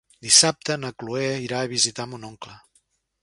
[0.27, 2.57] Dissabte na Cloè irà a visitar mon oncle.